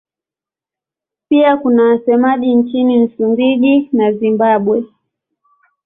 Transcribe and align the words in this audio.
Pia 1.29 1.57
kuna 1.57 1.83
wasemaji 1.83 2.55
nchini 2.55 2.99
Msumbiji 2.99 3.89
na 3.93 4.11
Zimbabwe. 4.11 4.83